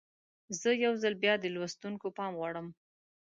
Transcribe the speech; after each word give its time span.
زه 0.59 0.69
یو 0.85 0.93
ځل 1.01 1.13
بیا 1.23 1.33
د 1.39 1.45
لوستونکو 1.55 2.07
پام 2.17 2.31
غواړم. 2.39 2.67